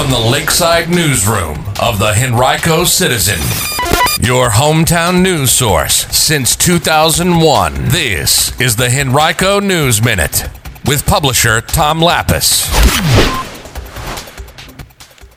from 0.00 0.10
the 0.10 0.30
Lakeside 0.30 0.88
Newsroom 0.88 1.58
of 1.78 1.98
the 1.98 2.14
Henrico 2.16 2.84
Citizen, 2.84 3.38
your 4.26 4.48
hometown 4.48 5.20
news 5.20 5.50
source 5.50 6.06
since 6.06 6.56
2001. 6.56 7.74
This 7.88 8.58
is 8.58 8.76
the 8.76 8.88
Henrico 8.88 9.60
News 9.60 10.02
Minute 10.02 10.48
with 10.86 11.04
publisher 11.04 11.60
Tom 11.60 12.00
Lappas. 12.00 12.66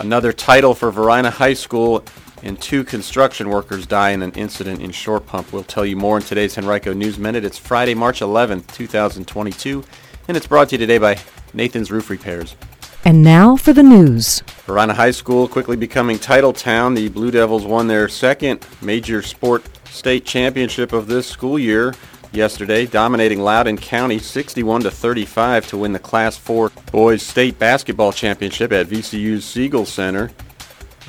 Another 0.00 0.32
title 0.32 0.74
for 0.74 0.90
Varina 0.90 1.30
High 1.30 1.54
School 1.54 2.04
and 2.42 2.60
two 2.60 2.82
construction 2.82 3.50
workers 3.50 3.86
die 3.86 4.10
in 4.10 4.22
an 4.22 4.32
incident 4.32 4.82
in 4.82 4.90
Short 4.90 5.24
Pump. 5.24 5.52
We'll 5.52 5.62
tell 5.62 5.86
you 5.86 5.96
more 5.96 6.16
in 6.16 6.24
today's 6.24 6.58
Henrico 6.58 6.92
News 6.92 7.16
Minute. 7.16 7.44
It's 7.44 7.58
Friday, 7.58 7.94
March 7.94 8.18
11th, 8.18 8.74
2022, 8.74 9.84
and 10.26 10.36
it's 10.36 10.48
brought 10.48 10.70
to 10.70 10.74
you 10.74 10.78
today 10.78 10.98
by 10.98 11.16
Nathan's 11.54 11.92
Roof 11.92 12.10
Repairs. 12.10 12.56
And 13.04 13.22
now 13.22 13.56
for 13.56 13.72
the 13.72 13.82
news. 13.82 14.40
Varina 14.66 14.92
High 14.92 15.12
School 15.12 15.48
quickly 15.48 15.76
becoming 15.76 16.18
title 16.18 16.52
town. 16.52 16.94
The 16.94 17.08
Blue 17.08 17.30
Devils 17.30 17.64
won 17.64 17.86
their 17.86 18.08
second 18.08 18.66
major 18.82 19.22
sport 19.22 19.64
state 19.86 20.24
championship 20.24 20.92
of 20.92 21.06
this 21.06 21.26
school 21.26 21.58
year 21.58 21.94
yesterday, 22.32 22.86
dominating 22.86 23.40
Loudoun 23.40 23.78
County 23.78 24.18
61 24.18 24.82
to 24.82 24.90
35 24.90 25.66
to 25.68 25.78
win 25.78 25.92
the 25.92 25.98
Class 25.98 26.36
4 26.36 26.70
boys 26.92 27.22
state 27.22 27.58
basketball 27.58 28.12
championship 28.12 28.72
at 28.72 28.86
VCU's 28.86 29.44
Siegel 29.44 29.86
Center. 29.86 30.30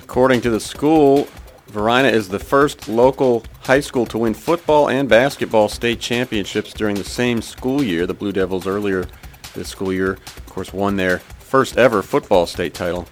According 0.01 0.41
to 0.41 0.49
the 0.49 0.59
school, 0.59 1.27
Varina 1.67 2.07
is 2.07 2.29
the 2.29 2.39
first 2.39 2.87
local 2.87 3.43
high 3.61 3.79
school 3.79 4.05
to 4.07 4.17
win 4.17 4.33
football 4.33 4.89
and 4.89 5.07
basketball 5.07 5.69
state 5.69 5.99
championships 5.99 6.73
during 6.73 6.95
the 6.95 7.03
same 7.03 7.41
school 7.41 7.83
year. 7.83 8.07
The 8.07 8.13
Blue 8.13 8.31
Devils 8.31 8.65
earlier 8.65 9.05
this 9.53 9.69
school 9.69 9.93
year, 9.93 10.13
of 10.13 10.45
course, 10.47 10.73
won 10.73 10.95
their 10.95 11.19
first 11.19 11.77
ever 11.77 12.01
football 12.01 12.45
state 12.45 12.73
title. 12.73 13.07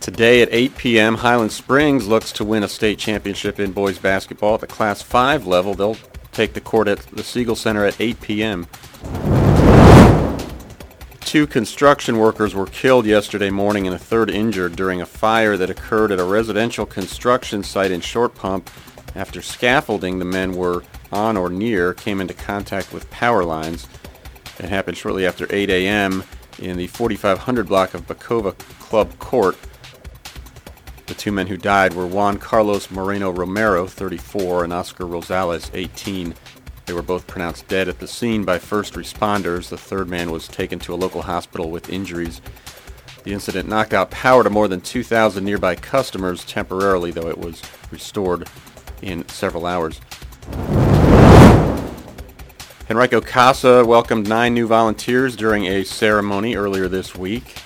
Today 0.00 0.42
at 0.42 0.48
8 0.52 0.76
p.m., 0.76 1.14
Highland 1.14 1.52
Springs 1.52 2.06
looks 2.06 2.30
to 2.32 2.44
win 2.44 2.62
a 2.62 2.68
state 2.68 2.98
championship 2.98 3.58
in 3.58 3.72
boys 3.72 3.98
basketball 3.98 4.54
at 4.54 4.60
the 4.60 4.66
Class 4.66 5.00
5 5.00 5.46
level. 5.46 5.72
They'll 5.74 5.96
take 6.32 6.52
the 6.52 6.60
court 6.60 6.88
at 6.88 6.98
the 7.06 7.24
Siegel 7.24 7.56
Center 7.56 7.86
at 7.86 7.98
8 7.98 8.20
p.m. 8.20 8.66
Two 11.20 11.46
construction 11.46 12.18
workers 12.18 12.54
were 12.54 12.66
killed 12.66 13.06
yesterday 13.06 13.50
morning 13.50 13.86
and 13.86 13.96
a 13.96 13.98
third 13.98 14.28
injured 14.30 14.76
during 14.76 15.00
a 15.00 15.06
fire 15.06 15.56
that 15.56 15.70
occurred 15.70 16.12
at 16.12 16.20
a 16.20 16.24
residential 16.24 16.84
construction 16.84 17.62
site 17.62 17.90
in 17.90 18.00
Short 18.02 18.34
Pump 18.34 18.70
after 19.14 19.40
scaffolding 19.40 20.18
the 20.18 20.24
men 20.24 20.52
were 20.52 20.82
on 21.12 21.36
or 21.36 21.48
near 21.48 21.94
came 21.94 22.20
into 22.20 22.34
contact 22.34 22.92
with 22.92 23.10
power 23.10 23.42
lines. 23.42 23.88
It 24.58 24.68
happened 24.68 24.96
shortly 24.96 25.26
after 25.26 25.46
8 25.50 25.68
a.m. 25.70 26.24
in 26.58 26.76
the 26.76 26.86
4500 26.86 27.66
block 27.66 27.94
of 27.94 28.06
Bacova 28.06 28.56
Club 28.78 29.18
Court. 29.18 29.56
The 31.06 31.14
two 31.14 31.32
men 31.32 31.48
who 31.48 31.56
died 31.56 31.94
were 31.94 32.06
Juan 32.06 32.38
Carlos 32.38 32.90
Moreno 32.90 33.30
Romero, 33.30 33.86
34, 33.86 34.64
and 34.64 34.72
Oscar 34.72 35.04
Rosales, 35.04 35.70
18. 35.74 36.34
They 36.86 36.92
were 36.92 37.02
both 37.02 37.26
pronounced 37.26 37.68
dead 37.68 37.88
at 37.88 37.98
the 37.98 38.08
scene 38.08 38.44
by 38.44 38.58
first 38.58 38.94
responders. 38.94 39.68
The 39.68 39.76
third 39.76 40.08
man 40.08 40.30
was 40.30 40.48
taken 40.48 40.78
to 40.80 40.94
a 40.94 40.96
local 40.96 41.22
hospital 41.22 41.70
with 41.70 41.90
injuries. 41.90 42.40
The 43.24 43.32
incident 43.32 43.68
knocked 43.68 43.94
out 43.94 44.10
power 44.10 44.44
to 44.44 44.50
more 44.50 44.68
than 44.68 44.82
2,000 44.82 45.44
nearby 45.44 45.74
customers 45.76 46.44
temporarily, 46.44 47.10
though 47.10 47.28
it 47.28 47.38
was 47.38 47.62
restored 47.90 48.48
in 49.02 49.26
several 49.28 49.66
hours. 49.66 50.00
Henrico 52.90 53.18
Casa 53.18 53.82
welcomed 53.82 54.28
nine 54.28 54.52
new 54.52 54.66
volunteers 54.66 55.36
during 55.36 55.64
a 55.64 55.84
ceremony 55.84 56.54
earlier 56.54 56.86
this 56.86 57.16
week. 57.16 57.56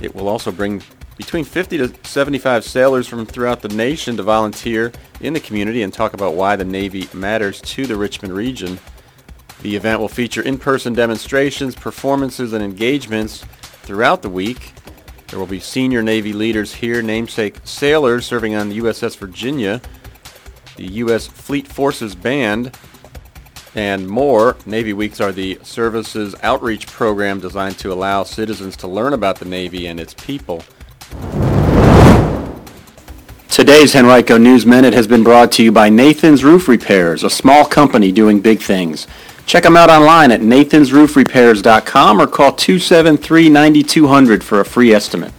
It 0.00 0.14
will 0.14 0.26
also 0.26 0.50
bring 0.50 0.82
between 1.18 1.44
50 1.44 1.76
to 1.76 1.94
75 2.02 2.64
sailors 2.64 3.06
from 3.06 3.26
throughout 3.26 3.60
the 3.60 3.68
nation 3.68 4.16
to 4.16 4.22
volunteer 4.22 4.90
in 5.20 5.34
the 5.34 5.40
community 5.40 5.82
and 5.82 5.92
talk 5.92 6.14
about 6.14 6.34
why 6.34 6.56
the 6.56 6.64
Navy 6.64 7.10
matters 7.12 7.60
to 7.60 7.86
the 7.86 7.94
Richmond 7.94 8.32
region. 8.32 8.78
The 9.60 9.76
event 9.76 10.00
will 10.00 10.08
feature 10.08 10.40
in-person 10.40 10.94
demonstrations, 10.94 11.74
performances, 11.74 12.54
and 12.54 12.64
engagements 12.64 13.44
throughout 13.82 14.22
the 14.22 14.30
week. 14.30 14.72
There 15.30 15.38
will 15.38 15.46
be 15.46 15.60
senior 15.60 16.02
Navy 16.02 16.32
leaders 16.32 16.74
here, 16.74 17.02
namesake 17.02 17.58
sailors 17.62 18.26
serving 18.26 18.56
on 18.56 18.68
the 18.68 18.78
USS 18.78 19.16
Virginia, 19.16 19.80
the 20.74 20.86
U.S. 20.86 21.28
Fleet 21.28 21.68
Forces 21.68 22.16
Band, 22.16 22.76
and 23.76 24.08
more. 24.08 24.56
Navy 24.66 24.92
Weeks 24.92 25.20
are 25.20 25.30
the 25.30 25.60
services 25.62 26.34
outreach 26.42 26.88
program 26.88 27.38
designed 27.38 27.78
to 27.78 27.92
allow 27.92 28.24
citizens 28.24 28.76
to 28.78 28.88
learn 28.88 29.12
about 29.12 29.38
the 29.38 29.44
Navy 29.44 29.86
and 29.86 30.00
its 30.00 30.14
people. 30.14 30.64
Today's 33.48 33.94
Henrico 33.94 34.36
News 34.36 34.66
Minute 34.66 34.94
has 34.94 35.06
been 35.06 35.22
brought 35.22 35.52
to 35.52 35.62
you 35.62 35.70
by 35.70 35.90
Nathan's 35.90 36.42
Roof 36.42 36.66
Repairs, 36.66 37.22
a 37.22 37.30
small 37.30 37.64
company 37.64 38.10
doing 38.10 38.40
big 38.40 38.60
things. 38.60 39.06
Check 39.50 39.64
them 39.64 39.76
out 39.76 39.90
online 39.90 40.30
at 40.30 40.42
nathansroofrepairs.com 40.42 42.20
or 42.20 42.28
call 42.28 42.52
273-9200 42.52 44.44
for 44.44 44.60
a 44.60 44.64
free 44.64 44.92
estimate. 44.94 45.32